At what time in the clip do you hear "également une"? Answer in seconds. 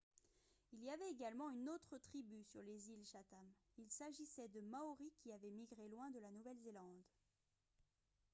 1.11-1.69